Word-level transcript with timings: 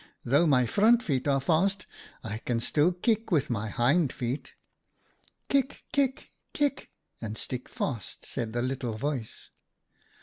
'Though 0.25 0.47
my 0.47 0.65
front 0.65 1.03
feet 1.03 1.27
are 1.27 1.39
fast, 1.39 1.85
I 2.23 2.39
can 2.39 2.59
still 2.59 2.91
kick 2.91 3.29
with 3.31 3.51
my 3.51 3.69
hind 3.69 4.11
feet.' 4.11 4.53
"'Kick, 5.47 5.83
kick, 5.91 6.33
kick, 6.53 6.89
and 7.21 7.37
stick 7.37 7.69
fast,' 7.69 8.25
said 8.25 8.53
the 8.53 8.63
little 8.63 8.97
voice. 8.97 9.51